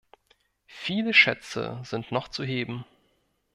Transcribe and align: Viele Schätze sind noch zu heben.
Viele 0.65 1.13
Schätze 1.13 1.79
sind 1.83 2.11
noch 2.11 2.27
zu 2.27 2.43
heben. 2.43 2.85